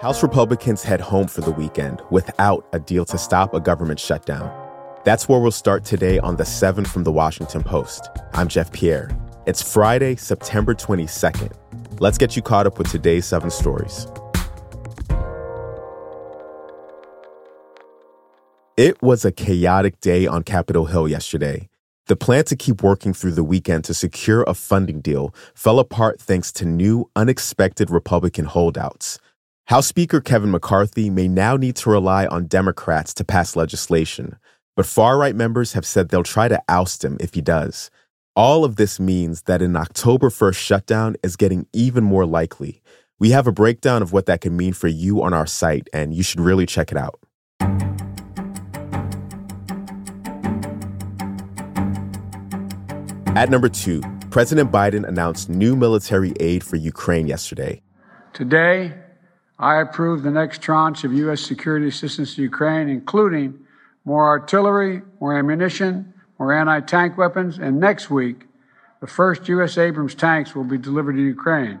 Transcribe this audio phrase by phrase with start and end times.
[0.00, 4.50] House Republicans head home for the weekend without a deal to stop a government shutdown.
[5.04, 8.08] That's where we'll start today on The 7 from The Washington Post.
[8.32, 9.10] I'm Jeff Pierre.
[9.44, 11.52] It's Friday, September 22nd.
[12.00, 14.06] Let's get you caught up with today's seven stories.
[18.78, 21.68] It was a chaotic day on Capitol Hill yesterday.
[22.06, 26.22] The plan to keep working through the weekend to secure a funding deal fell apart
[26.22, 29.18] thanks to new, unexpected Republican holdouts.
[29.70, 34.34] House Speaker Kevin McCarthy may now need to rely on Democrats to pass legislation,
[34.74, 37.88] but far right members have said they'll try to oust him if he does.
[38.34, 42.82] All of this means that an October 1st shutdown is getting even more likely.
[43.20, 46.12] We have a breakdown of what that could mean for you on our site, and
[46.12, 47.20] you should really check it out.
[53.36, 57.82] At number two, President Biden announced new military aid for Ukraine yesterday.
[58.32, 58.94] Today,
[59.60, 61.42] I approve the next tranche of U.S.
[61.42, 63.58] security assistance to Ukraine, including
[64.06, 68.46] more artillery, more ammunition, more anti tank weapons, and next week,
[69.02, 69.76] the first U.S.
[69.76, 71.78] Abrams tanks will be delivered to Ukraine.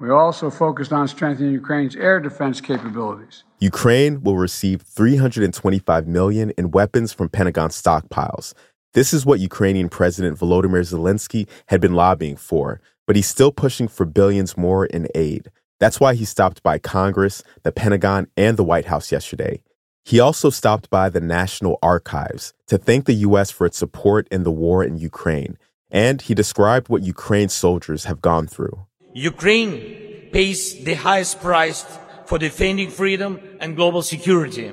[0.00, 3.44] We also focused on strengthening Ukraine's air defense capabilities.
[3.60, 8.54] Ukraine will receive 325 million in weapons from Pentagon stockpiles.
[8.94, 13.86] This is what Ukrainian President Volodymyr Zelensky had been lobbying for, but he's still pushing
[13.86, 15.50] for billions more in aid.
[15.78, 19.62] That's why he stopped by Congress, the Pentagon, and the White House yesterday.
[20.04, 23.50] He also stopped by the National Archives to thank the U.S.
[23.50, 25.58] for its support in the war in Ukraine,
[25.90, 28.86] and he described what Ukraine's soldiers have gone through.
[29.12, 31.84] Ukraine pays the highest price
[32.24, 34.72] for defending freedom and global security.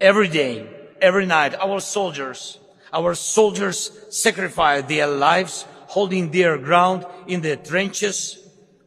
[0.00, 0.66] Every day,
[1.00, 2.58] every night, our soldiers,
[2.92, 8.38] our soldiers sacrifice their lives holding their ground in the trenches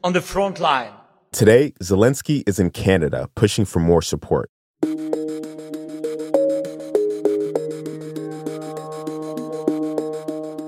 [0.04, 0.92] on the front line.
[1.36, 4.50] Today, Zelensky is in Canada pushing for more support.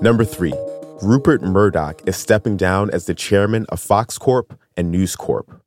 [0.02, 0.52] Number three,
[1.00, 5.62] Rupert Murdoch is stepping down as the chairman of Fox Corp and News Corp.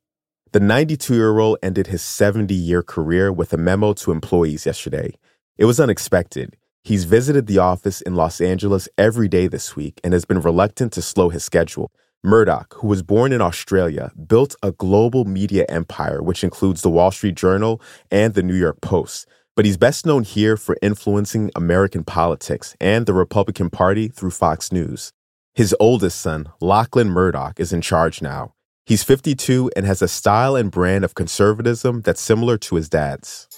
[0.52, 5.14] The 92 year old ended his 70 year career with a memo to employees yesterday.
[5.58, 6.56] It was unexpected.
[6.84, 10.92] He's visited the office in Los Angeles every day this week and has been reluctant
[10.92, 11.90] to slow his schedule.
[12.24, 17.10] Murdoch, who was born in Australia, built a global media empire, which includes the Wall
[17.10, 19.26] Street Journal and the New York Post.
[19.56, 24.70] But he's best known here for influencing American politics and the Republican Party through Fox
[24.70, 25.12] News.
[25.54, 28.54] His oldest son, Lachlan Murdoch, is in charge now.
[28.86, 33.48] He's 52 and has a style and brand of conservatism that's similar to his dad's.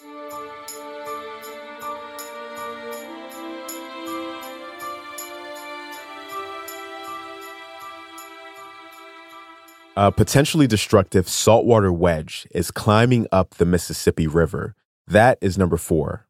[9.97, 14.75] A potentially destructive saltwater wedge is climbing up the Mississippi River.
[15.07, 16.27] That is number four.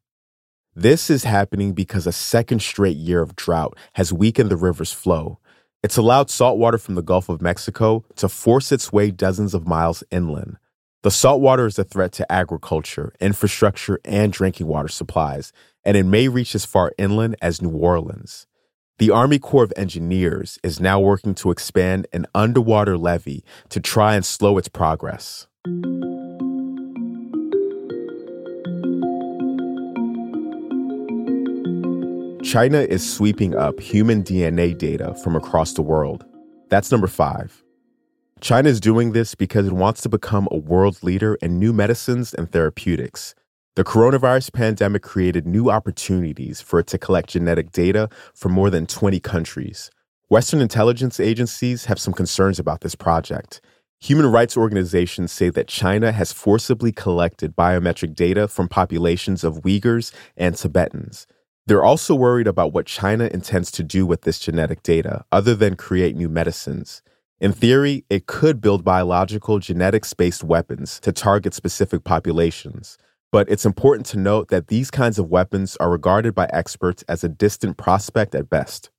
[0.75, 5.39] This is happening because a second straight year of drought has weakened the river's flow.
[5.81, 10.03] It's allowed saltwater from the Gulf of Mexico to force its way dozens of miles
[10.11, 10.57] inland.
[11.01, 15.51] The saltwater is a threat to agriculture, infrastructure, and drinking water supplies,
[15.83, 18.45] and it may reach as far inland as New Orleans.
[18.97, 24.15] The Army Corps of Engineers is now working to expand an underwater levee to try
[24.15, 25.47] and slow its progress.
[32.45, 36.23] China is sweeping up human DNA data from across the world.
[36.69, 37.61] That's number five.
[38.39, 42.33] China is doing this because it wants to become a world leader in new medicines
[42.33, 43.35] and therapeutics.
[43.75, 48.87] The coronavirus pandemic created new opportunities for it to collect genetic data from more than
[48.87, 49.91] 20 countries.
[50.29, 53.59] Western intelligence agencies have some concerns about this project.
[53.99, 60.13] Human rights organizations say that China has forcibly collected biometric data from populations of Uyghurs
[60.37, 61.27] and Tibetans.
[61.65, 65.75] They're also worried about what China intends to do with this genetic data, other than
[65.75, 67.01] create new medicines.
[67.41, 72.97] In theory, it could build biological genetics based weapons to target specific populations.
[73.35, 77.21] But it's important to note that these kinds of weapons are regarded by experts as
[77.21, 78.89] a distant prospect at best.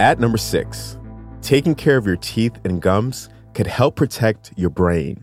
[0.00, 0.98] At number six,
[1.42, 5.22] taking care of your teeth and gums could help protect your brain.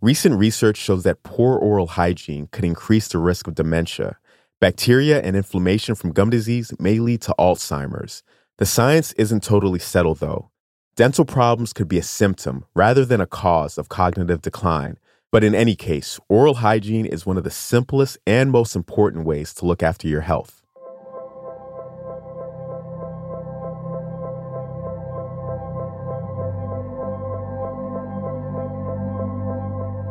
[0.00, 4.16] Recent research shows that poor oral hygiene could increase the risk of dementia.
[4.60, 8.22] Bacteria and inflammation from gum disease may lead to Alzheimer's.
[8.58, 10.52] The science isn't totally settled, though.
[10.98, 14.98] Dental problems could be a symptom rather than a cause of cognitive decline.
[15.30, 19.54] But in any case, oral hygiene is one of the simplest and most important ways
[19.54, 20.60] to look after your health.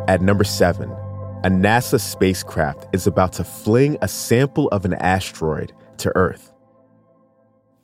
[0.08, 0.90] At number seven,
[1.44, 6.54] a NASA spacecraft is about to fling a sample of an asteroid to Earth.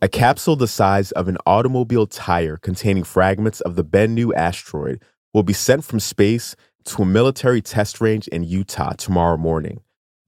[0.03, 5.01] A capsule the size of an automobile tire containing fragments of the Bennu asteroid
[5.33, 9.79] will be sent from space to a military test range in Utah tomorrow morning.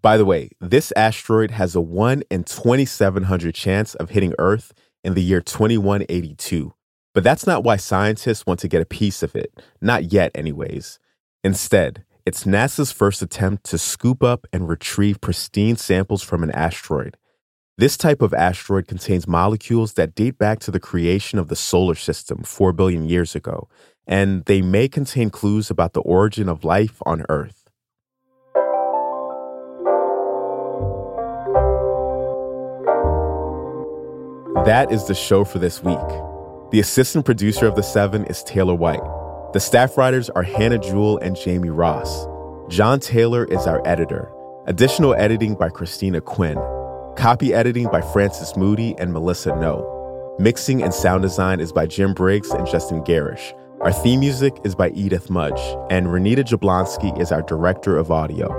[0.01, 4.72] By the way, this asteroid has a 1 in 2700 chance of hitting Earth
[5.04, 6.74] in the year 2182.
[7.13, 11.00] But that's not why scientists want to get a piece of it, not yet, anyways.
[11.44, 17.18] Instead, it's NASA's first attempt to scoop up and retrieve pristine samples from an asteroid.
[17.77, 21.95] This type of asteroid contains molecules that date back to the creation of the solar
[21.95, 23.68] system 4 billion years ago,
[24.07, 27.69] and they may contain clues about the origin of life on Earth.
[34.63, 35.98] That is the show for this week.
[36.71, 39.04] The assistant producer of The Seven is Taylor White.
[39.51, 42.25] The staff writers are Hannah Jewell and Jamie Ross.
[42.69, 44.31] John Taylor is our editor.
[44.66, 46.57] Additional editing by Christina Quinn.
[47.18, 50.36] Copy editing by Francis Moody and Melissa No.
[50.38, 53.54] Mixing and sound design is by Jim Briggs and Justin Garish.
[53.80, 58.52] Our theme music is by Edith Mudge, and Renita Jablonski is our director of audio.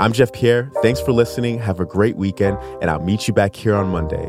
[0.00, 0.72] I'm Jeff Pierre.
[0.82, 1.60] Thanks for listening.
[1.60, 4.28] Have a great weekend, and I'll meet you back here on Monday.